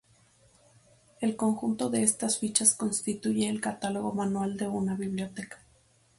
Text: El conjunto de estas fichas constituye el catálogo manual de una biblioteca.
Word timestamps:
El 1.19 1.35
conjunto 1.35 1.91
de 1.91 2.01
estas 2.01 2.39
fichas 2.39 2.73
constituye 2.73 3.47
el 3.47 3.61
catálogo 3.61 4.13
manual 4.13 4.57
de 4.57 4.65
una 4.67 4.95
biblioteca. 4.95 5.61